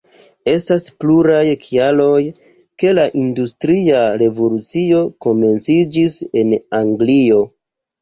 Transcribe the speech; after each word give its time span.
Estas 0.51 0.85
pluraj 1.03 1.43
kialoj, 1.65 2.23
ke 2.85 2.95
la 3.01 3.07
industria 3.25 4.03
revolucio 4.25 5.07
komenciĝis 5.29 6.21
en 6.45 6.61
Anglio. 6.85 7.49